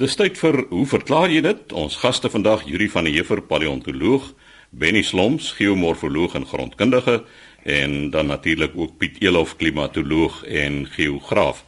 [0.00, 1.72] Dis tyd vir hoe verklaar jy dit?
[1.76, 4.30] Ons gaste vandag Yuri van der Heever, paleontoloog,
[4.72, 7.18] Benny Sloms, geomorfoloog en grondkundige
[7.68, 11.66] en dan natuurlik ook Piet Elof, klimatoloog en geograaf.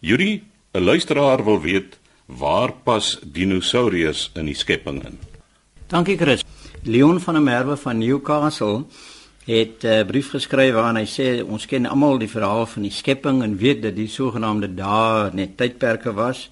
[0.00, 0.42] Yuri,
[0.72, 5.18] 'n luisteraar wil weet waar pas dinosourus in die skepping in?
[5.86, 6.44] Dankie Chris.
[6.82, 8.84] Leon van der Merwe van Newcastle
[9.44, 12.90] het 'n uh, brief geskryf waarin hy sê ons ken almal die verhaal van die
[12.90, 16.48] skepping en weet dat die sogenaamde dae net tydperke was.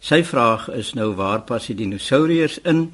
[0.00, 2.90] Sy vraag is nou waar pas die dinosourus in?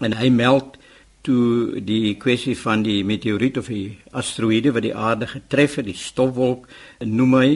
[0.00, 0.78] En hy meld
[1.22, 5.96] toe die kwessie van die meteoriet of die asteroïde wat die aarde getref het, die
[5.96, 6.66] stofwolk
[7.04, 7.50] noem hy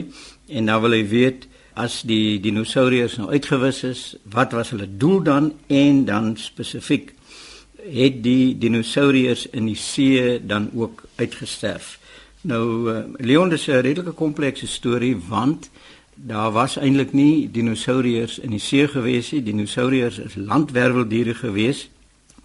[0.53, 5.23] en nou wil hy weet as die dinosourus nou uitgewis is, wat was hulle doel
[5.25, 7.11] dan en dan spesifiek
[7.85, 11.97] het die dinosourus in die see dan ook uitgesterf.
[12.45, 15.69] Nou uh, Leon dis 'n redelike komplekse storie want
[16.15, 19.43] daar was eintlik nie dinosourus in die see gewees nie.
[19.43, 21.89] Dinosourus is landwerweldiere gewees,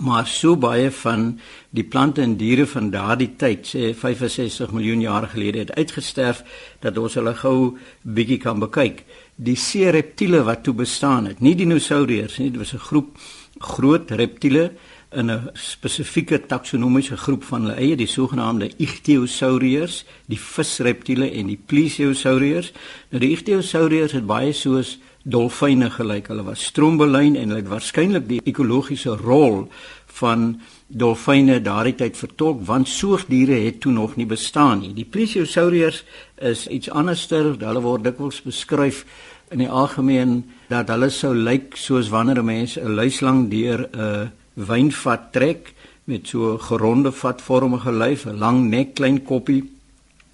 [0.00, 1.38] maar so baie van
[1.76, 6.42] die plante en diere van daardie tyd, sê 65 miljoen jaar gelede, het uitgesterf
[6.80, 9.04] dat ons hulle gou bietjie kan bekyk.
[9.36, 13.18] Die see reptiele wat toe bestaan het, nie dinosourus nie, dit was 'n groep
[13.60, 14.72] groot reptiele
[15.12, 21.60] in 'n spesifieke taksonomiese groep van hulle eie, die sogenaamde Ichthyosauriërs, die visreptiele en die
[21.66, 22.72] Plesiosauriërs.
[23.10, 26.28] Nou die Ichthyosauriërs het baie soos dolfyne gelyk.
[26.28, 29.68] Hulle was strombelyn en hulle het waarskynlik die ekologiese rol
[30.06, 34.94] van dolfyne daardie tyd vertolk want soogdiere het toe nog nie bestaan nie.
[34.94, 36.04] Die Plesiosauriërs
[36.36, 37.54] is iets anderster.
[37.58, 39.04] Hulle word dikwels beskryf
[39.50, 44.00] in die algemeen dat hulle sou lyk soos wanneer 'n mens 'n luislang deur 'n
[44.00, 44.28] uh,
[44.66, 49.70] wynvat trek met so geronde vatvormige lyf, 'n lang nek, klein koppie,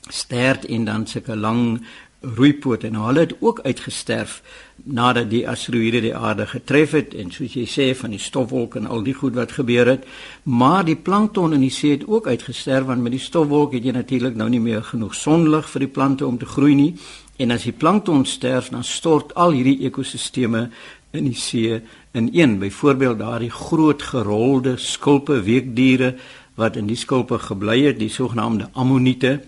[0.09, 1.81] stert en dan sulke lang
[2.21, 4.43] roeipoot en hulle het ook uitgesterf
[4.85, 8.87] nadat die asteroïde die aarde getref het en soos jy sê van die stofwolk en
[8.87, 10.07] al die goed wat gebeur het
[10.43, 13.95] maar die plankton in die see het ook uitgesterf want met die stofwolk het jy
[13.95, 16.93] natuurlik nou nie meer genoeg sonlig vir die plante om te groei nie
[17.37, 20.71] en as die plankton sterf dan stort al hierdie ekosisteme
[21.17, 21.83] in die see
[22.13, 22.59] in een.
[22.59, 26.15] Byvoorbeeld daardie groot gerolde skulpe weekdiere
[26.55, 29.41] wat in die skulpe gebly het die sogenaamde ammoniete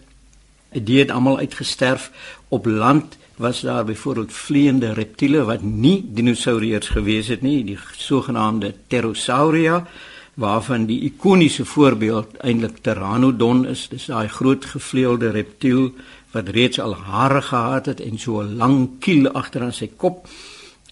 [0.73, 2.11] dit het almal uitgesterf.
[2.49, 8.75] Op land was daar byvoorbeeld vleiende reptiele wat nie dinosourus gewees het nie die sogenaamde
[8.87, 9.87] pterosauria
[10.35, 13.89] waarvan die ikoniese voorbeeld eintlik pteranodon is.
[13.89, 15.93] Dis daai groot gevleuelde reptiel
[16.31, 20.29] wat reeds al hare gehad het en so 'n lang kiel agter aan sy kop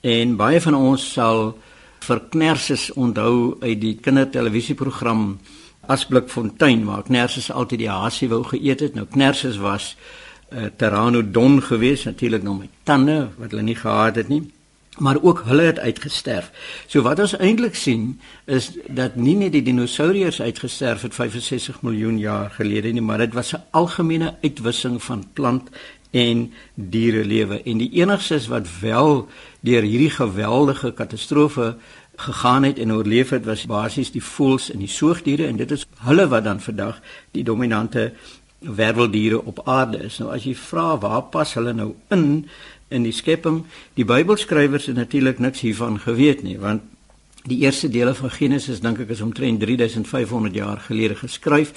[0.00, 1.58] en baie van ons sal
[2.06, 5.38] vir Knerses onthou uit die kindertelevisieprogram
[5.86, 8.94] Asblikfontein waar Knerses altyd die hasie wou geëet het.
[8.94, 9.96] Nou Knerses was
[10.50, 14.52] 'n uh, eh, pteranodon geweest, natuurlik nog met tande wat hulle nie gehad het nie,
[14.98, 16.50] maar ook hulle het uitgesterf.
[16.86, 22.18] So wat ons eintlik sien is dat nie net die dinosourus uitgesterf het 65 miljoen
[22.18, 25.68] jaar gelede nie, maar dit was 'n algemene uitwissing van plant
[26.16, 29.26] en dierelewe en die enigstes wat wel
[29.60, 31.74] deur hierdie geweldige katastrofe
[32.16, 35.84] gegaan het en oorleef het was basies die voëls en die soogdiere en dit is
[36.08, 37.00] hulle wat dan vandag
[37.36, 38.12] die dominante
[38.60, 40.18] werveldiere op aarde is.
[40.18, 42.46] Nou as jy vra waar pas hulle nou in
[42.88, 43.64] in die skepping,
[43.98, 46.84] die Bybelskrywers het natuurlik niks hiervan geweet nie, want
[47.50, 51.72] die eerste dele van Genesis dink ek is omtrent 3500 jaar gelede geskryf.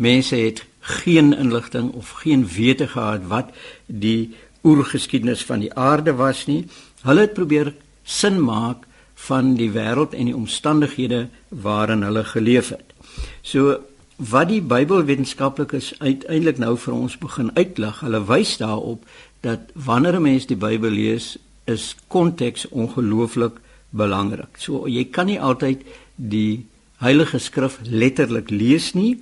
[0.00, 3.54] Mense het geen inligting of geen wete gehad wat
[3.86, 4.34] die
[4.64, 6.64] oergeskiedenis van die aarde was nie.
[7.02, 7.72] Hulle het probeer
[8.02, 8.84] sin maak
[9.26, 12.92] van die wêreld en die omstandighede waarin hulle geleef het.
[13.42, 13.78] So
[14.16, 19.08] wat die Bybelwetenskaplikes uiteindelik nou vir ons begin uitlig, hulle wys daarop
[19.40, 24.56] dat wanneer 'n mens die Bybel lees, is konteks ongelooflik belangrik.
[24.58, 25.82] So jy kan nie altyd
[26.16, 26.66] die
[26.96, 29.18] Heilige Skrif letterlik lees nie,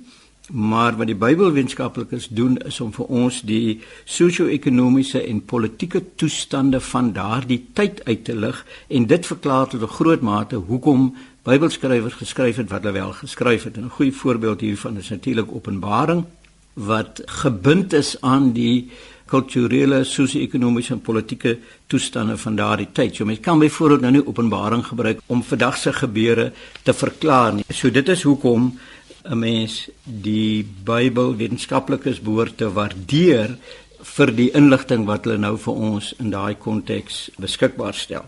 [0.51, 7.13] Maar wat die Bybelwetenskaplikes doen is om vir ons die sosio-ekonomiese en politieke toestande van
[7.15, 12.55] daardie tyd uit te lig en dit verklaar tot 'n groot mate hoekom Bybelskrywers geskryf
[12.55, 13.77] het wat hulle wel geskryf het.
[13.77, 16.25] En 'n goeie voorbeeld hiervan is natuurlik Openbaring
[16.73, 18.89] wat gebind is aan die
[19.25, 21.57] kulturele, sosio-ekonomiese en politieke
[21.87, 23.15] toestande van daardie tyd.
[23.15, 26.51] So mens kan byvoorbeeld nou nie Openbaring gebruik om vandag se gebeure
[26.83, 27.63] te verklaar nie.
[27.69, 28.79] So dit is hoekom
[29.23, 33.57] 'n mens die Bybel wetenskaplikes behoort te waardeer
[34.03, 38.25] vir die inligting wat hulle nou vir ons in daai konteks beskikbaar stel.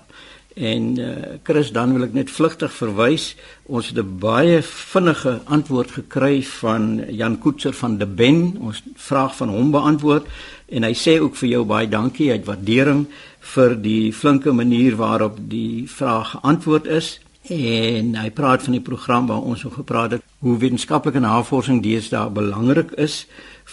[0.56, 3.36] En uh, Chris dan wil ek net vlugtig verwys.
[3.68, 8.56] Ons het 'n baie vinnige antwoord gekry van Jan Koetser van De Ben.
[8.60, 10.28] Ons vraag van hom beantwoord
[10.72, 12.30] en hy sê ook vir jou baie dankie.
[12.32, 13.08] Hy het waardering
[13.40, 17.20] vir die flinke manier waarop die vraag geantwoord is
[17.52, 22.30] en hy praat van die program waar ons oor gepraat het hoe wetenskaplike navorsing deesdae
[22.34, 23.26] belangrik is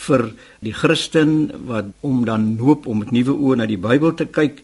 [0.07, 4.27] vir die Christen wat om dan hoop om met nuwe oë na die Bybel te
[4.29, 4.63] kyk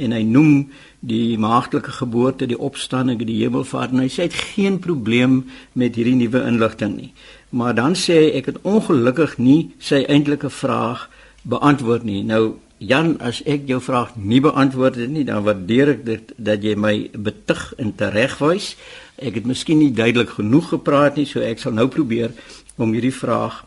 [0.00, 0.70] en hy noem
[1.00, 5.42] die maagtelike geboorte, die opstanding, die hemelvaart en hy sê hy het geen probleem
[5.72, 7.12] met hierdie nuwe inligting nie.
[7.50, 11.08] Maar dan sê hy ek het ongelukkig nie sy eintlike vraag
[11.42, 12.22] beantwoord nie.
[12.24, 16.62] Nou Jan, as ek jou vraag nie beantwoord het nie, dan waardeer ek dit dat
[16.64, 18.72] jy my betug en teregwys.
[19.20, 22.32] Ek het miskien nie duidelik genoeg gepraat nie, so ek sal nou probeer
[22.80, 23.60] om hierdie vraag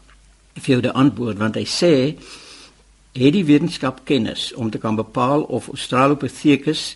[0.57, 1.93] vir jou te antwoord want hy sê
[3.13, 6.95] het die wetenskap kennis om te kan bepaal of Australopithecus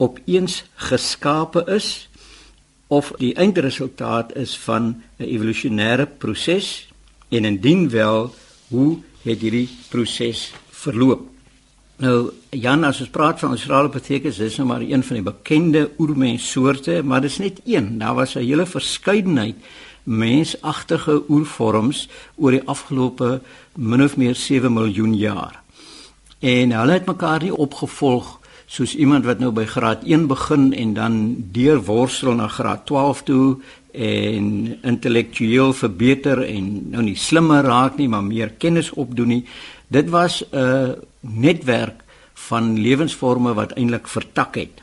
[0.00, 2.08] opeens geskape is
[2.88, 6.88] of die eindresultaat is van 'n evolusionêre proses
[7.28, 8.34] en indien wel
[8.68, 11.28] hoe het hierdie proses verloop.
[12.00, 17.02] Nou Jan as ons praat van Australopithecus, dis nou maar een van die bekende oermenssoorte,
[17.04, 17.98] maar dis net een.
[17.98, 19.56] Daar was 'n hele verskeidenheid
[20.04, 23.40] mensagtige oervorms oor die afgelope
[23.76, 25.62] min of meer 7 miljoen jaar.
[26.38, 28.38] En hulle het mekaar nie opgevolg
[28.70, 31.14] soos iemand wat nou by graad 1 begin en dan
[31.52, 33.56] deur worstel na graad 12 toe
[33.92, 39.44] en intellektueel verbeter en nou nie slimmer raak nie, maar meer kennis opdoen nie.
[39.90, 42.02] Dit was 'n netwerk
[42.34, 44.82] van lewensforme wat eintlik vertak het.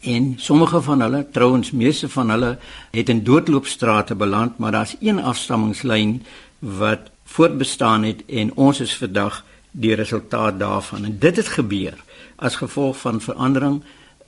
[0.00, 2.58] En sommige van hulle, trouens meeste van hulle
[2.90, 6.24] het in doodloopstrate beland, maar daar's een afstammingslyn
[6.58, 11.04] wat voortbestaan het en ons is vandag die resultaat daarvan.
[11.04, 11.94] En dit het gebeur
[12.36, 13.82] as gevolg van verandering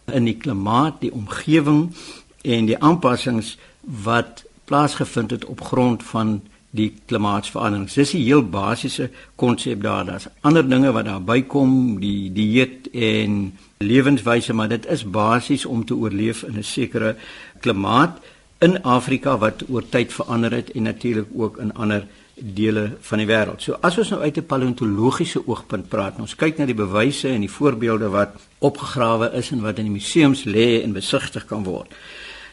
[0.05, 1.95] in die klimaat, die omgewing
[2.43, 7.91] en die aanpassings wat plaasgevind het op grond van die klimaatsverandering.
[7.91, 10.05] Dis 'n heel basiese konsep daar.
[10.05, 15.85] Daar's ander dinge wat daar bykom, die dieet en lewenswyse, maar dit is basies om
[15.85, 17.17] te oorleef in 'n sekere
[17.61, 18.19] klimaat
[18.59, 23.26] in Afrika wat oor tyd verander het en natuurlik ook in ander dele van die
[23.26, 23.62] wêreld.
[23.62, 27.41] So as ons nou uit 'n paleontologiese oogpunt praat, ons kyk na die bewyse en
[27.41, 28.29] die voorbeelde wat
[28.59, 31.94] opgegrawe is en wat in die museums lê en besigtig kan word.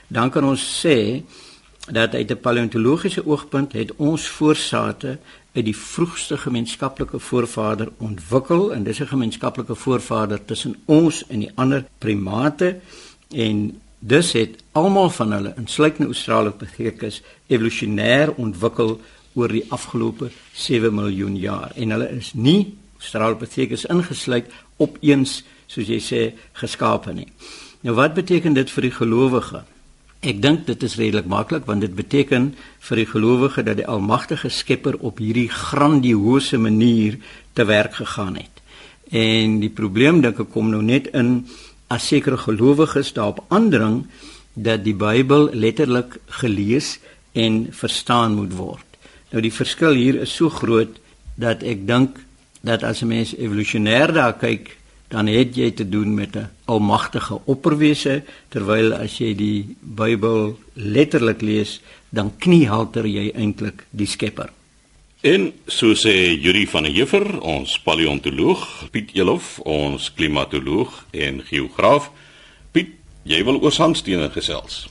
[0.08, 1.24] Dan kan ons sê
[1.92, 5.18] dat uit 'n paleontologiese oogpunt het ons voorsate
[5.54, 11.52] uit die vroegste gemeenskaplike voorvader ontwikkel en dis 'n gemeenskaplike voorvader tussen ons en die
[11.56, 12.80] ander primate
[13.30, 19.02] en dus het almal van hulle insluitende Australopithecus evolusionêr ontwikkel
[19.34, 24.46] oor die afgelope 7 miljoen jaar en hulle is nie Australopithecus ingesluit
[24.78, 27.28] opeens soos jy sê geskape nie.
[27.82, 29.64] Nou wat beteken dit vir die gelowige?
[30.25, 32.48] Ek dink dit is redelik maklik want dit beteken
[32.88, 37.19] vir die gelowige dat die almagtige Skepper op hierdie grandiose manier
[37.54, 38.63] te werk gegaan het.
[39.13, 41.45] En die probleem dink ek kom nou net in
[41.94, 44.07] as sekere gelowiges daarop aandring
[44.57, 46.95] dat die Bybel letterlik gelees
[47.38, 48.88] en verstaan moet word.
[49.30, 50.98] Nou die verskil hier is so groot
[51.38, 52.18] dat ek dink
[52.66, 54.74] dat as 'n mens evolusionêr daar kyk,
[55.07, 61.42] dan het jy te doen met 'n almagtige opperwese terwyl as jy die Bybel letterlik
[61.42, 64.50] lees dan kniehalter jy eintlik die Skepper.
[65.22, 72.12] En so sê Yuri van der Heever, ons paleontoloog, Piet Elof, ons klimatoloog en geograaf.
[72.72, 72.92] Piet,
[73.24, 74.88] jy wil oor sandstene gesels.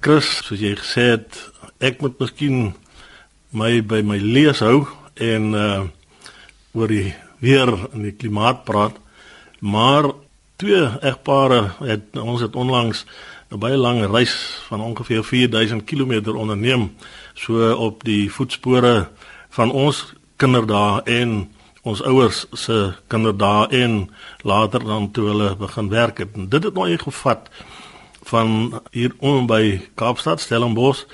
[0.00, 1.38] Chris, soos jy gesê het,
[1.78, 2.74] ek moet miskien
[3.54, 5.84] my by my lees hou en uh
[6.74, 8.96] oor die weer en die klimaat praat.
[9.64, 10.10] Maar
[10.56, 13.04] twee egpare het ons het onlangs
[13.48, 16.96] 'n baie lang reis van ongeveer 4000 km onderneem
[17.34, 19.08] so op die voetspore
[19.48, 21.50] van ons kinderdae en
[21.82, 24.10] ons ouers se kinderdae en
[24.42, 26.28] later dan toe hulle begin werk het.
[26.34, 27.48] En dit het nou gevat
[28.22, 31.04] van hier om by Kaapstad Stellenbosch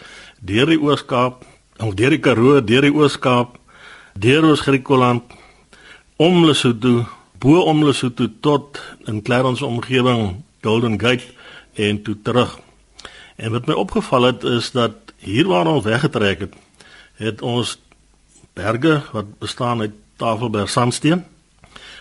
[0.40, 1.44] deur die Oos-Kaap,
[1.78, 3.58] of deur die Karoo, deur die Oos-Kaap,
[4.14, 5.22] deur ons Griekeland
[6.16, 7.06] om Lesotho
[7.40, 11.24] bo om Lesotho tot in Clarence omgewing Golden Gate
[11.74, 12.58] en toe terug.
[13.36, 16.54] En wat my opgeval het is dat hier waar ons weggetrek het,
[17.16, 17.78] het ons
[18.52, 21.24] berge wat bestaan uit Tafelberg sandsteen.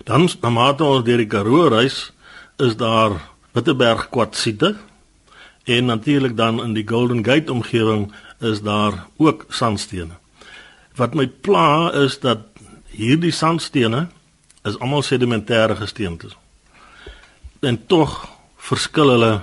[0.03, 2.11] Dan na mate ons deur die Karoo reis,
[2.59, 3.15] is daar
[3.55, 4.75] Witteberg kwartsiete
[5.63, 10.19] en natuurlik dan in die Golden Gate omgewing is daar ook sandstene.
[10.95, 12.43] Wat my pla is dat
[12.91, 14.07] hierdie sandstene
[14.63, 16.35] is almal sedimentêre gesteentes.
[17.59, 19.33] En tog verskil hulle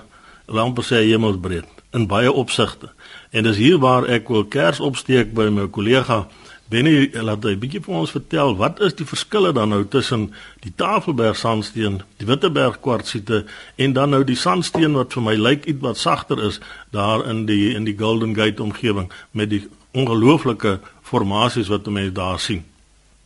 [0.46, 2.90] amper sê hemelsbreed in baie opsigte.
[3.30, 6.26] En dis hier waar ek wil kers opsteek by my kollega
[6.66, 10.32] Benny laat hy bietjie vir ons vertel wat is die verskille dan nou tussen
[10.64, 13.44] die Tafelberg sandsteen, die Witteberg kwartsiete
[13.78, 16.58] en dan nou die sandsteen wat vir my lyk iets wat sagter is
[16.96, 19.62] daar in die in die Golden Gate omgewing met die
[19.94, 22.64] ongelooflike formasies wat mense daar sien.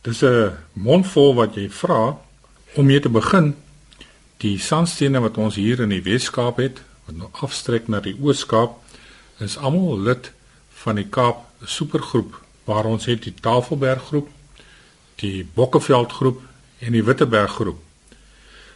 [0.01, 2.17] Dis 'n mondvol wat jy vra
[2.73, 3.55] om mee te begin.
[4.37, 8.71] Die sandstene wat ons hier in die Wes-Kaap het, wat nou afstrek na die Oos-Kaap,
[9.37, 10.31] is almal lid
[10.69, 14.29] van die Kaap Supergroep waar ons het die Tafelberg groep,
[15.15, 16.41] die Bokkeveld groep
[16.79, 17.79] en die Witteberg groep.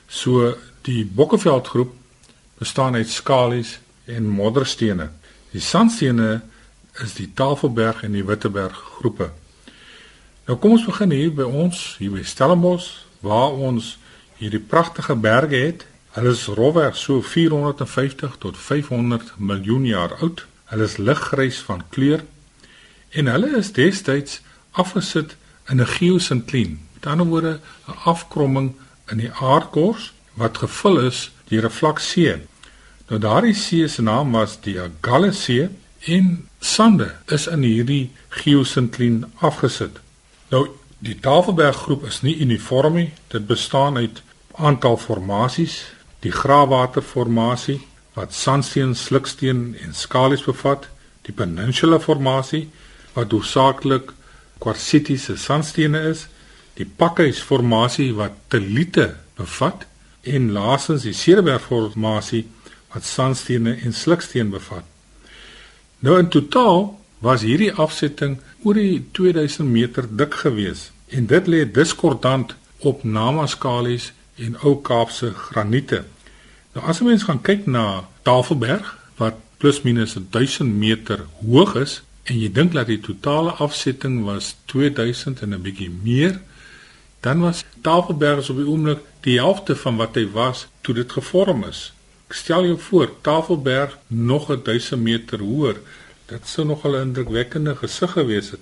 [0.08, 1.94] So die Bokkeveld groep
[2.58, 5.10] bestaan uit skalies en modderstene.
[5.51, 6.41] Die sandstene
[7.01, 9.32] is die Tafelberg en die Witteberg groepe.
[10.45, 12.91] Nou kom ons begin hier by ons, hier by Stellenbosch,
[13.25, 13.95] waar ons
[14.37, 15.85] hierdie pragtige berge het.
[16.13, 20.43] Hulle is rofweg so 450 tot 500 miljoen jaar oud.
[20.69, 22.21] Hulle is liggrys van kleur
[23.15, 24.41] en hulle is destyds
[24.77, 25.33] afgesit
[25.71, 26.77] in 'n geosinkline.
[26.93, 28.75] Met ander woorde, 'n afkromming
[29.11, 32.35] in die aardkors wat gevul is deur 'n vlak see.
[33.07, 35.69] Nou daardie see se naam was die Agalle See
[36.05, 40.04] en sande is in hierdie geosinkline afgesit.
[40.53, 40.67] Nou
[41.05, 43.09] die Tafelberg groep is nie uniform nie.
[43.33, 44.21] Dit bestaan uit
[44.55, 45.81] aantal formasies,
[46.23, 47.81] die graafwaterformasie
[48.15, 50.87] wat sandsteen, sliksteen en skalies bevat,
[51.27, 52.69] die peninsula formasie
[53.15, 54.13] wat hoofsaaklik
[54.63, 56.27] kwartsitiese sandstene is,
[56.79, 59.83] die pakhuisformasie wat telite bevat
[60.23, 62.45] en laasens die Cederbergformasie
[62.93, 64.87] wat sandstene en sliksteen bevat.
[65.99, 66.93] Nou in totaal
[67.25, 72.53] was hierdie afsetting oor die 2000 meter dik gewees en dit lê diskordant
[72.86, 76.03] op Namaskalies en Ou Kaapse graniete.
[76.75, 78.91] Nou as jy mens gaan kyk na Tafelberg
[79.22, 84.55] wat plus minus 1000 meter hoog is, en jy dink dat die totale afsetting was
[84.72, 86.41] 2000 en 'n bietjie meer,
[87.22, 91.63] dan was Tafelberg op die oomblik die helfte van wat hy was toe dit gevorm
[91.63, 91.94] is.
[92.27, 95.77] Ek stel jou voor, Tafelberg nog 1000 meter hoër.
[96.25, 98.60] Dit sou nog 'n indrukwekkende gesig gewees het.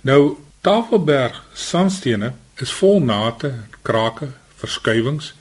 [0.00, 5.34] Nou Tafelberg sandstene is vol nate, krake, verskuiwings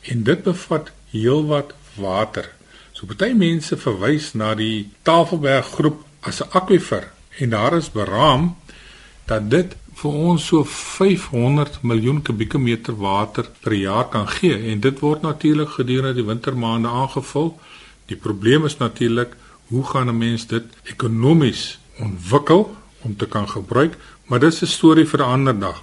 [0.00, 2.50] en dit bevat heelwat water.
[2.92, 8.56] So baie mense verwys na die Tafelberg groep as 'n akwifer en daar is beraam
[9.26, 14.80] dat dit vir ons so 500 miljoen kubieke meter water per jaar kan gee en
[14.80, 17.60] dit word natuurlik gedurende die wintermaande aangevul.
[18.06, 19.36] Die probleem is natuurlik
[19.72, 25.08] hoe gaan 'n mens dit ekonomies ontwikkel om te kan gebruik, maar dis 'n storie
[25.08, 25.82] vir 'n ander dag.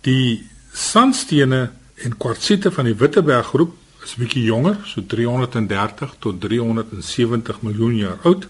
[0.00, 3.72] Die sandstene en kwartsiete van die Witteberg groep
[4.04, 8.48] is bietjie jonger, so 330 tot 370 miljoen jaar oud.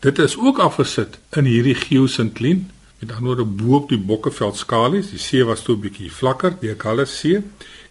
[0.00, 2.64] Dit is ook afgesit in hierdie geosinkline,
[2.98, 5.10] met ander woorde bo op die Bokkeveld skalies.
[5.10, 7.42] Die see was toe 'n bietjie vlakker, die Kalles See,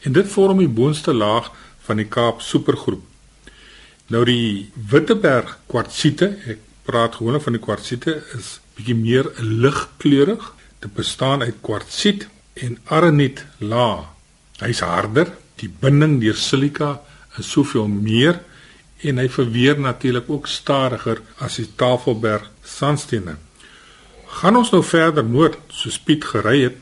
[0.02, 3.09] en dit vorm die boonste laag van die Kaap supergroep.
[4.10, 10.48] Nou die Witteberg kwartsiete, ek praat gewoonlik van die kwartsiete, is bietjie meer ligkleurig.
[10.82, 12.26] Dit bestaan uit kwartsiet
[12.58, 14.08] en areniet laag.
[14.64, 15.30] Hy's harder,
[15.62, 16.96] die binding deur silika
[17.38, 18.42] is soveel meer
[19.06, 23.38] en hy verweer natuurlik ook stadiger as die Tafelberg sandstene.
[24.40, 26.82] Gaan ons nou verder noord, so Piet gery het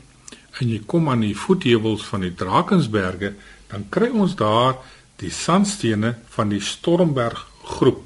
[0.62, 3.36] en jy kom aan die voetheuwels van die Drakensberge,
[3.70, 4.80] dan kry ons daar
[5.22, 8.04] die sandstene van die Stormberg groep.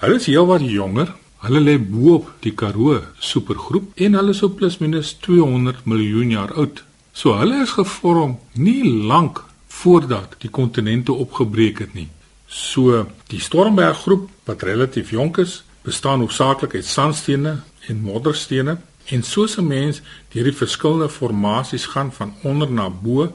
[0.00, 1.14] Hulle is heelwat jonger.
[1.40, 6.52] Hulle lê bo-op die Karoo supergroep en hulle is so plus minus 200 miljoen jaar
[6.60, 6.82] oud.
[7.12, 9.42] So hulle is gevorm nie lank
[9.80, 12.08] voordat die kontinente opgebreek het nie.
[12.46, 18.76] So die Stormberg groep wat relatief jonk is, bestaan hoofsaaklik uit sandstene en modderstene
[19.10, 23.32] en soos 'n mens deur die verskillende formasies gaan van onder na bo,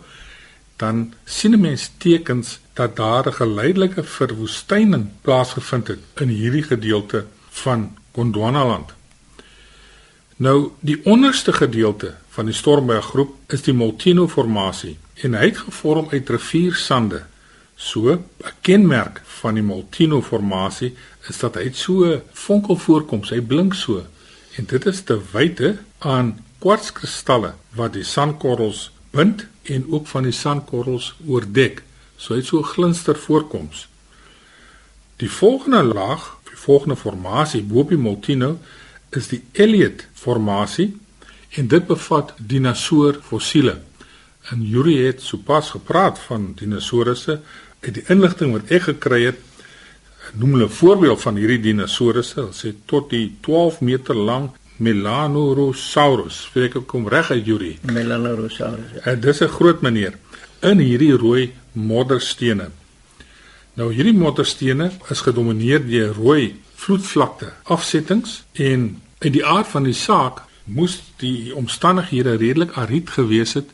[0.76, 7.26] dan sien 'n mens tekens dat daar 'n geleidelike verwoestyning plaasgevind het in hierdie gedeelte
[7.50, 8.94] van Gondwanaland.
[10.36, 15.58] Nou die onderste gedeelte van die Stormberg groep is die Molteno formasie en hy het
[15.58, 17.24] gevorm uit riviersande
[17.76, 18.24] So 'n
[18.62, 20.96] kenmerk van die Molteno formasie
[21.30, 24.06] is dat hy so vonkel voorkoms, hy blink so.
[24.56, 30.36] En dit is te wyte aan kwartskristalle wat die sandkorrels bind en ook van die
[30.36, 31.84] sandkorrels oordek.
[32.18, 33.88] So hy het so glinster voorkoms.
[35.22, 38.58] Die volgende laag, die volgende formasie bo op die Molteno
[39.16, 40.92] is die Elliot formasie
[41.56, 43.78] en dit bevat dinosour fossiele.
[44.52, 47.40] En Yuri het sopas gepraat van dinosourusse
[47.80, 49.40] uit die inligting wat ek gekry het,
[50.34, 52.42] noem hulle voorbeeld van hierdie dinosourusse.
[52.42, 56.42] Hulle sê tot die 12 meter lang Melanorosaurus.
[56.50, 57.78] Spreek ek kom reg uit Yuri.
[57.82, 58.96] Melanorosaurus.
[58.98, 59.02] Ja.
[59.12, 60.18] En dis 'n groot meneer
[60.62, 62.70] in hierdie rooi modderstene.
[63.74, 69.94] Nou hierdie modderstene is gedomeineer deur rooi vloedvlakte afsettings en uit die aard van die
[69.94, 73.70] saak moes die omstandighede redelik aried gewees het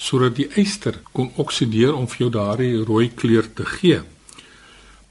[0.00, 4.00] sodat die yster kon oksideer om vir jou daardie rooi kleur te gee.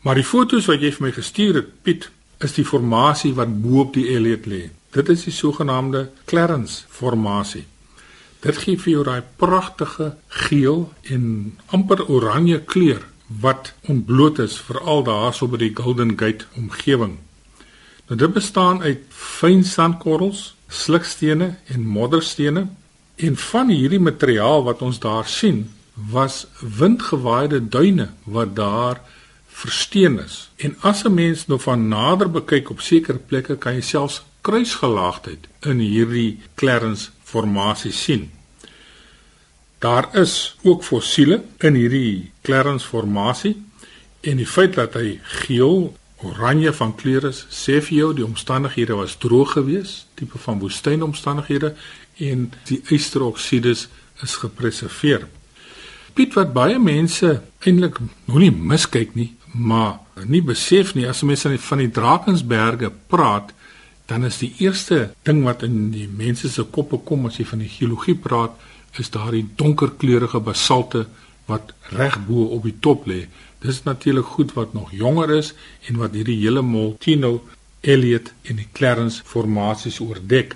[0.01, 2.09] Maar die fotos wat jy vir my gestuur het, Piet,
[2.41, 4.63] is die formasie wat bo op die Elliot lê.
[4.89, 7.65] Dit is die sogenaamde Clarence formasie.
[8.41, 10.13] Dit gee vir jou daai pragtige
[10.47, 11.23] geel en
[11.75, 13.03] amper oranje kleur
[13.41, 17.19] wat ontbloot is veral daarso by die Golden Gate omgewing.
[18.09, 22.65] Nou dit bestaan uit fyn sandkorrels, slukstene en modderstene
[23.15, 29.01] en van hierdie materiaal wat ons daar sien was windgewaaide duine wat daar
[29.59, 30.49] versteen is.
[30.57, 35.47] En as 'n mens nou van nader bekyk op sekere plekke kan jy selfs kruisgelaagdheid
[35.69, 38.29] in hierdie Clarence formasie sien.
[39.79, 43.55] Daar is ook fossiele in hierdie Clarence formasie
[44.21, 45.91] en die feit dat hy geel
[46.25, 51.75] oranje van kleur is, sê vir jou die omstandighede was droog geweest, tipe van woestynomstandighede
[52.19, 53.85] en die ysteroksides
[54.25, 55.29] is gepreserveer.
[56.17, 61.53] Piet wat baie mense eintlik nog nie miskyk nie, maar nie besef nie as mense
[61.69, 63.53] van die Drakensberge praat,
[64.09, 67.61] dan is die eerste ding wat in die mense se koppe kom as jy van
[67.61, 68.55] die geologie praat,
[68.97, 71.05] is daardie donkerkleurige basalte
[71.49, 73.27] wat reg bo op die top lê.
[73.61, 75.53] Dis natuurlik goed wat nog jonger is
[75.89, 77.43] en wat hierdie hele Moltino,
[77.81, 80.55] Elliot en die Clarence formasies oordek.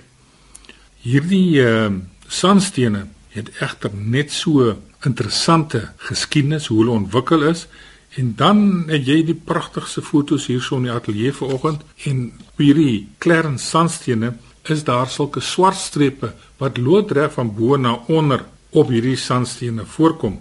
[1.04, 1.92] Hierdie uh,
[2.28, 4.74] sandstene het egter net so
[5.06, 7.66] interessante geskiedenis hoe hulle ontwikkel is
[8.16, 12.24] en dan het jy die pragtigste fotos hierso in die ateljee vanoggend en
[12.60, 14.34] hierdie Clarence sandstene
[14.70, 20.40] is daar sulke swart strepe wat loodreg van bo na onder op hierdie sandstene voorkom.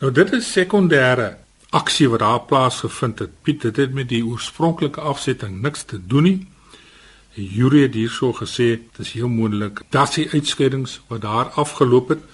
[0.00, 1.36] Nou dit is sekondêre
[1.74, 3.32] aksie wat daar plaasgevind het.
[3.42, 6.38] Piet het dit met die oorspronklike afsetting niks te doen nie.
[7.38, 12.24] Jury het hierso gesê dis heel moontlik dassie uitskeidings wat daar afgeloop het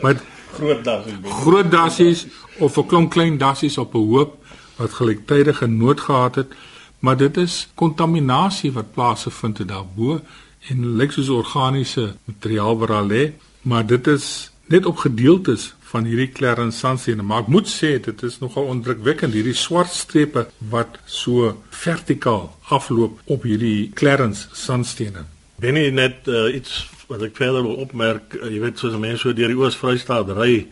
[0.00, 0.22] met
[0.54, 1.14] groot dassies.
[1.42, 2.26] Groot dassies
[2.58, 4.38] of 'n klomp klein dassies op 'n hoop
[4.76, 6.54] wat gelyktydige nood gehad het,
[6.98, 10.20] maar dit is kontaminasie wat plaasgevind het daarbo
[10.68, 16.04] en lyk soos organiese materiaal wat daar lê, maar dit is net op gedeeltes van
[16.04, 20.98] hierdie Clarence sandstene, maar ek moet sê dit is nogal ondrukwekkend hierdie swart strepe wat
[21.06, 25.26] so vertikaal afloop op hierdie Clarence sandstene.
[25.62, 29.36] Benny net uh, iets wat ek verder wil opmerk, uh, jy weet soos mense so
[29.36, 30.66] deur die Oos-Vrystaat ry,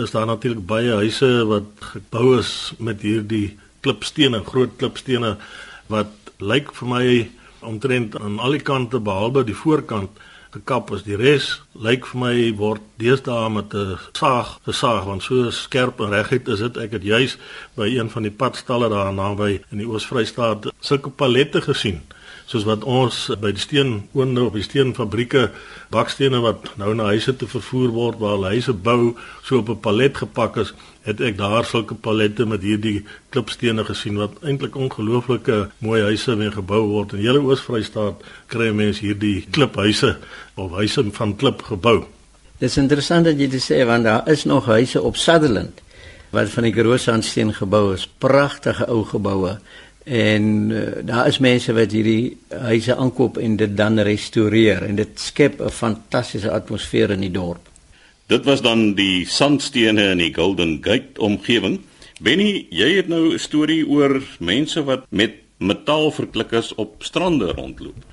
[0.00, 5.36] is daar natuurlik baie huise wat gebou is met hierdie klipstene, groot klipstene
[5.92, 7.06] wat lyk vir my
[7.64, 10.18] omtrent aan al die kante behalwe die voorkant
[10.54, 11.04] gekap is.
[11.06, 16.10] Die res lyk vir my word deesdae met 'n saag gesaag want so skerp en
[16.10, 16.76] reguit is dit.
[16.76, 17.38] Ek het juis
[17.76, 22.02] by een van die padstalle daar naby in die Oos-Vrystaat sulke palette gesien
[22.46, 25.48] soos wat ons by die steenoonde op die steenfabrieke
[25.94, 29.80] bakstene wat nou na huise te vervoer word waar hulle huise bou so op 'n
[29.80, 35.70] palet gepak is het ek daar sulke palette met hierdie klipstene gesien wat eintlik ongelooflike
[35.84, 37.12] mooi huise weer gebou word.
[37.12, 40.16] In hele Oos-Vrystaat kry mense hierdie kliphuise
[40.56, 42.04] of huise van klip gebou.
[42.58, 45.82] Dit is interessant dat jy dit sê want daar is nog huise op Sutherland
[46.34, 48.08] wat van die Grootshandsteen gebou is.
[48.18, 49.58] Pragtige ou geboue
[50.04, 55.20] En uh, daar is mense wat hierdie huise aankoop en dit dan restoreer en dit
[55.20, 57.68] skep 'n fantastiese atmosfeer in die dorp.
[58.26, 61.80] Dit was dan die sandstene in die Golden Gate omgewing.
[62.20, 67.52] Benny, jy het nou 'n storie oor mense wat met metaal verklik is op strande
[67.52, 68.04] rondloop.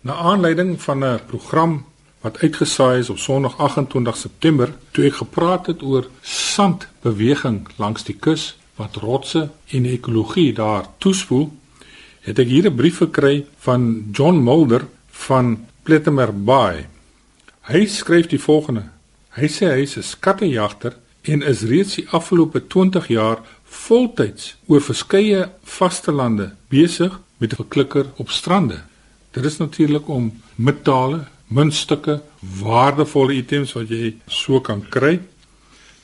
[0.00, 1.84] Na aanleiding van 'n program
[2.20, 8.16] wat uitgesaai is op Sondag 28 September, toe ek gepraat het oor sandbeweging langs die
[8.16, 11.50] kus wat rotse en ekologie daar toespoel,
[12.24, 16.86] het ek hier 'n brief gekry van John Mulder van Plettemer Bay.
[17.60, 18.84] Hy skryf die volgende:
[19.36, 24.80] Hy sê hy is 'n skattejagter en is reeds die afgelope 20 jaar voltyds oor
[24.80, 28.82] verskeie vastelande besig met 'n verklikker op strande.
[29.30, 35.20] Dit is natuurlik om metale, muntstukke, waardevolle items wat jy so kan kry.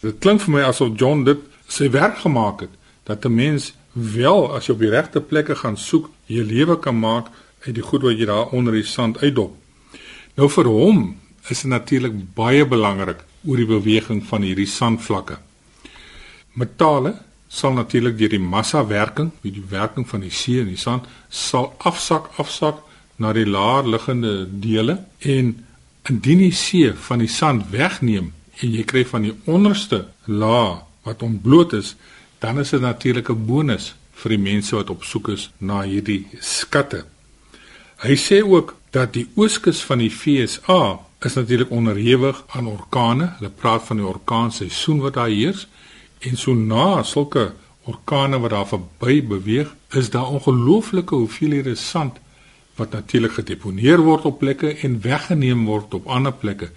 [0.00, 2.70] Dit klink vir my asof John dit sy werk gemaak het
[3.04, 6.98] dat 'n mens wel as jy op die regte plekke gaan soek, jy lewe kan
[6.98, 7.26] maak
[7.66, 9.54] uit die goed wat jy daar onder die sand uitdop.
[10.36, 11.16] Nou vir hom
[11.48, 15.38] is dit natuurlik baie belangrik oor die beweging van hierdie sandvlakke.
[16.52, 17.14] Metale
[17.48, 21.06] sal natuurlik deur die massa werking, met die werking van die see en die sand,
[21.28, 22.82] sal afsak afsak
[23.16, 25.54] na die laer liggende dele en
[26.10, 31.22] indien die see van die sand wegneem en jy kry van die onderste laag wat
[31.22, 31.94] ontbloot is,
[32.42, 36.26] dan is dit natuurlik 'n bonus vir die mense wat op soek is na hierdie
[36.40, 37.04] skatte.
[38.04, 43.32] Hy sê ook dat die ooskus van die FSA is natuurlik onderhewig aan orkane.
[43.38, 45.66] Hulle praat van die orkaanseisoen wat daar heers
[46.18, 47.52] en so na sulke
[47.84, 52.18] orkane wat daar verby beweeg, is daar ongelooflike hoeveelhede sand
[52.76, 56.70] wat natuurlik gedeponeer word op plekke en weggeneem word op ander plekke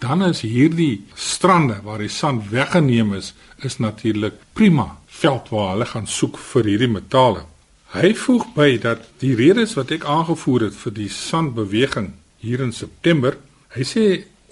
[0.00, 5.88] dan is hierdie strande waar die sand weggeneem is, is natuurlik prima veld waar hulle
[5.90, 7.44] gaan soek vir hierdie metale.
[7.92, 12.72] Hy voeg by dat die redes wat ek aangevoer het vir die sandbeweging hier in
[12.72, 13.36] September,
[13.76, 14.04] hy sê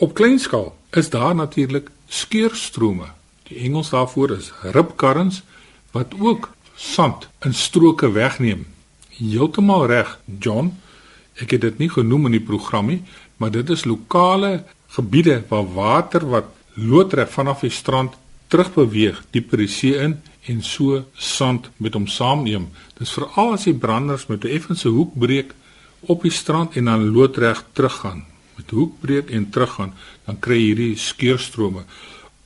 [0.04, 3.08] op klein skaal is daar natuurlik skeurstrome.
[3.48, 5.40] Die Engels daarvoor is rip currents
[5.96, 8.66] wat ook sand in stroke wegneem.
[9.16, 10.74] Heeltemal reg, John.
[11.40, 13.00] Ek het dit nie genoem in die program nie,
[13.38, 18.16] maar dit is lokale gebiede waar water wat loodreg vanaf die strand
[18.48, 20.16] terugbeweeg dieper die see in
[20.48, 22.68] en so sand met hom saamneem.
[22.98, 25.52] Dis veral as die branders met 'n effense hoek breek
[26.00, 28.24] op die strand en dan loodreg teruggaan.
[28.56, 29.92] Met hoek breek en teruggaan,
[30.26, 31.84] dan kry hierdie skeurstrome.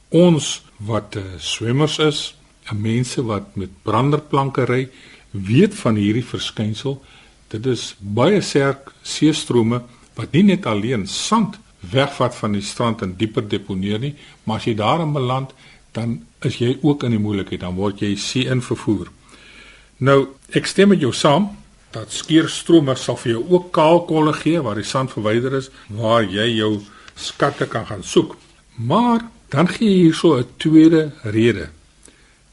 [0.08, 2.34] Ons wat uh, swemmers is,
[2.70, 4.88] en mense wat met branderplanke ry,
[5.30, 7.02] weet van hierdie verskynsel.
[7.48, 9.82] Dit is baie sterk seestrome
[10.14, 11.58] wat nie net alleen sand
[11.90, 14.14] wegvat van die strand en dieper deponeer nie,
[14.44, 15.50] maar as jy daar in beland,
[15.92, 19.10] dan is jy ook in die moeilikheid, dan word jy see in vervoer.
[19.98, 21.50] Nou, ek stem met jou saam
[21.92, 26.48] dat skeurstrome sal vir jou ook kaalkolle gee waar die sand verwyder is, waar jy
[26.56, 26.72] jou
[27.14, 28.36] skatte kan gaan soek.
[28.76, 31.68] Maar dan gee jy hierso 'n tweede rede.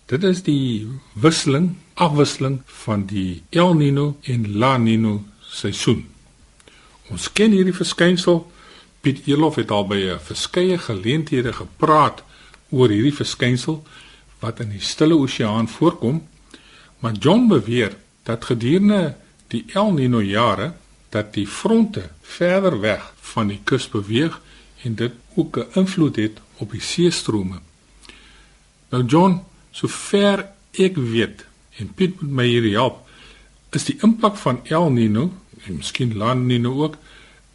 [0.06, 6.08] Dit is die wisseling, afwisseling van die El Niño en La Niño seisoen.
[7.10, 8.52] Ons ken hierdie verskynsel
[9.02, 12.24] Piet Elof het al by 'n verskeie geleenthede gepraat
[12.70, 13.84] oor hierdie verskynsel
[14.40, 16.28] wat in die Stille Oseaan voorkom,
[17.00, 19.16] maar John beweer dat gedurende
[19.48, 20.74] die El Niño jare
[21.10, 24.42] dat die fronte verder weg van die kus beweeg
[24.84, 27.60] en dit ook 'n invloed het op die seestrome.
[28.90, 31.46] Nou John, sover ek weet
[31.78, 33.08] en Piet moet my hier help,
[33.70, 35.30] is die impak van El Niño
[35.66, 36.96] en miskien La Niño ook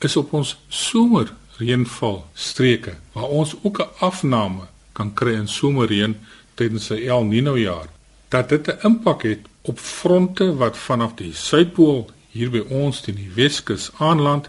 [0.05, 6.17] is op ons somer reënval streke waar ons ook 'n afname kan kry in somerreën
[6.55, 7.89] tydens 'n El Niño jaar
[8.29, 13.15] dat dit 'n impak het op fronte wat vanaf die suidpool hier by ons teen
[13.15, 14.49] die Weskus aanland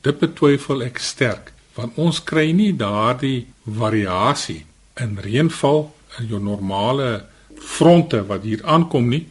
[0.00, 4.64] dit betwyfel ek sterk want ons kry nie daardie variasie
[5.00, 7.24] in reënval in jou normale
[7.58, 9.24] fronte wat hier aankom nie.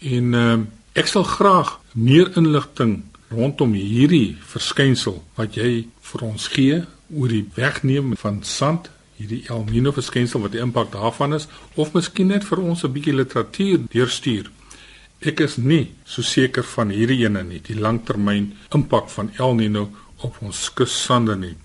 [0.00, 0.56] En uh,
[0.96, 3.02] ek sal graag meer inligting
[3.36, 6.82] rondom hierdie verskynsel wat jy vir ons gee
[7.14, 11.46] oor die wegneem van sand, hierdie El Niño verskynsel wat die impak daarvan is
[11.76, 14.50] of miskien net vir ons 'n bietjie literatuur deurstuur.
[15.20, 19.88] Ek is nie so seker van hierdie ene nie, die langtermyn impak van El Niño
[20.20, 21.56] op ons kussande nie.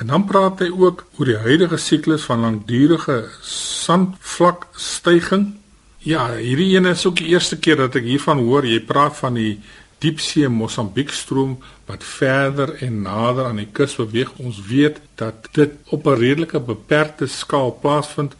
[0.00, 5.58] En dan praat hy ook oor die huidige siklus van langdurige sandvlakstygings.
[6.00, 8.64] Ja, hierdie ene is ook die eerste keer dat ek hiervan hoor.
[8.64, 9.60] Jy praat van die
[10.00, 11.58] diepsee Mosambiek-stroom
[11.88, 14.32] wat verder en nader aan die kus beweeg.
[14.40, 18.34] Ons weet dat dit op 'n redelike beperkte skaal plaasvind,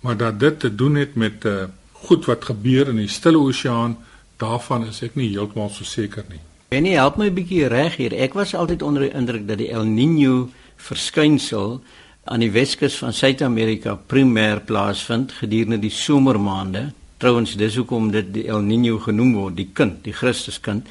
[0.00, 3.08] maar dat dit te doen het met 'n uh, eh, goed wat gebeur in die
[3.08, 3.98] Stille Oseaan,
[4.36, 6.40] daarvan is ek nie heeltemal so seker nie.
[6.68, 8.12] En nie help my 'n bietjie reg hier.
[8.12, 11.80] Ek was altyd onder die indruk dat die El Niño verskynsel
[12.24, 18.44] aan die Weskus van Suid-Amerika primêr plaasvind gedurende die somermaande Trouwens dis hoekom dit die
[18.46, 20.86] El Niño genoem word, die kind, die Christuskind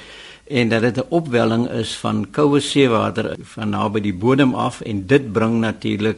[0.47, 5.05] en dat dit 'n opwelling is van koue seewater van naby die bodem af en
[5.07, 6.17] dit bring natuurlik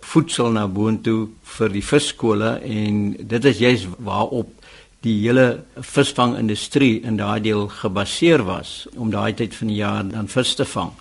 [0.00, 4.48] voedsel na boontoe vir die visskole en dit is juis waarop
[5.00, 10.28] die hele visvangindustrie in daardie deel gebaseer was om daai tyd van die jaar dan
[10.28, 10.92] vis te vang.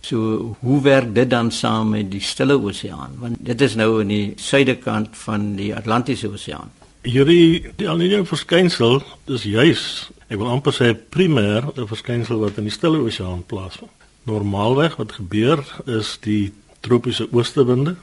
[0.00, 3.16] So hoe werk dit dan saam met die Stille Oseaan?
[3.18, 6.70] Want dit is nou in die suidekant van die Atlantiese Oseaan
[7.06, 8.98] hierdie die alnieu verskynsel
[9.30, 9.82] is juis
[10.26, 13.92] ek wil amper sê primêr 'n verskynsel wat in die Stille Oseaan plaasvind.
[14.26, 17.96] Normaalweg wat gebeur is die tropiese oostewinde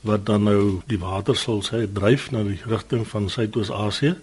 [0.00, 4.16] wat dan nou die water sal sê dryf na die rigting van Suidoos-Asië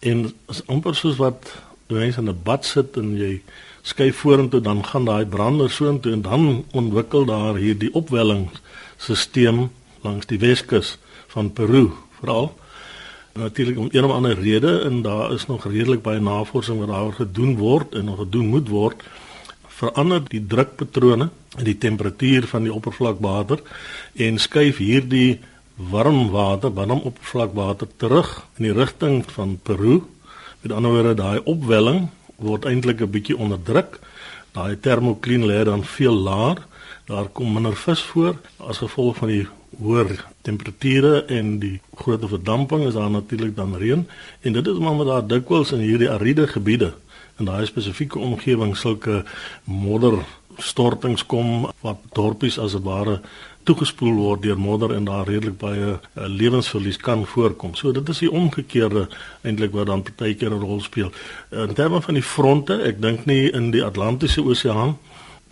[0.00, 1.56] en is amper soos wat
[1.88, 3.40] mense in 'n bad sit en jy
[3.82, 9.70] skuif vorentoe dan gaan daai brander soontoe en dan ontwikkel daar hierdie opwellingsstelsel
[10.02, 12.52] langs die Weskus van Peru veral
[13.36, 17.12] natuurlik om een of ander rede en daar is nog redelik baie navorsing wat daaroor
[17.12, 19.02] gedoen word en nog gedoen moet word
[19.76, 23.60] verander die drukpatrone en die temperatuur van die oppervlakwater
[24.26, 25.40] en skuif hierdie
[25.76, 30.00] warm water, warm oppervlakwater terug in die rigting van Peru.
[30.62, 32.08] Met ander woorde, daai opwelling
[32.40, 34.00] word eintlik 'n bietjie onderdruk.
[34.52, 36.64] Daai termokline lê dan veel laer.
[37.06, 39.46] Daar kom minder vis voor as gevolg van die
[39.80, 44.06] hoër temperature en die groot verdamping is daar natuurlik dan reën
[44.40, 46.94] en dit is maar wat daar dikwels in hierdie ariede gebiede
[47.38, 49.24] in daai spesifieke omgewing sulke
[49.64, 53.20] modderstortings kom wat dorpies as ware
[53.66, 55.98] toegespoel word deur modder en daar redelik baie uh,
[56.30, 57.74] lewensverlies kan voorkom.
[57.74, 59.08] So dit is die omgekeerde
[59.42, 61.10] eintlik wat dan partykeer 'n rol speel.
[61.50, 64.96] In terme van die fronte, ek dink nie in die Atlantiese Oseaan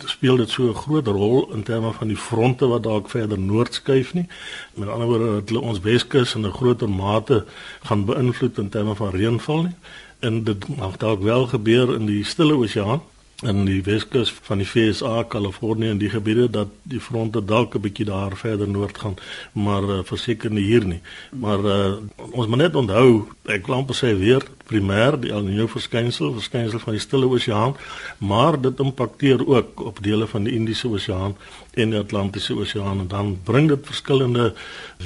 [0.04, 3.74] speel dit so 'n groot rol in terme van die fronte wat dalk verder noord
[3.74, 4.26] skuif nie.
[4.74, 7.44] Met ander woorde dat hulle ons Weskus in 'n groter mate
[7.82, 9.76] gaan beïnvloed in terme van reënval nie
[10.20, 13.02] en dit mag dalk wel gebeur in die Stille Oseaan
[13.44, 17.80] in die Weskus van die FSA, Kalifornië en die gebiede dat die fronte dalk 'n
[17.80, 19.16] bietjie daar verder noord gaan,
[19.52, 21.00] maar uh, verseker nie hier nie.
[21.30, 21.92] Maar uh,
[22.30, 26.78] ons moet net onthou, ek wil amper sê weer primêr die El Niño verskynsel, verskynsel
[26.78, 27.76] van die Stille Oseaan,
[28.18, 31.36] maar dit impakteer ook op dele van die Indiese Oseaan
[31.74, 34.54] en die Atlantiese Oseaan en dan bring dit verskillende